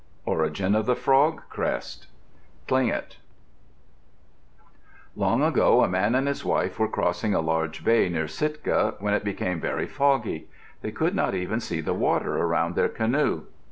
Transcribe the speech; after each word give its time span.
ORIGIN 0.25 0.73
OF 0.73 0.87
THE 0.87 0.95
FROG 0.95 1.43
CREST 1.47 2.07
Tlingit 2.67 3.17
Long 5.15 5.43
ago, 5.43 5.83
a 5.83 5.87
man 5.87 6.15
and 6.15 6.27
his 6.27 6.43
wife 6.43 6.79
were 6.79 6.87
crossing 6.87 7.35
a 7.35 7.39
large 7.39 7.83
bay 7.85 8.09
near 8.09 8.27
Sitka 8.27 8.95
when 8.99 9.13
it 9.13 9.23
became 9.23 9.61
very 9.61 9.85
foggy. 9.85 10.47
They 10.81 10.89
could 10.91 11.13
not 11.13 11.35
even 11.35 11.59
see 11.59 11.81
the 11.81 11.93
water 11.93 12.35
around 12.35 12.73
their 12.73 12.89
canoe. 12.89 13.43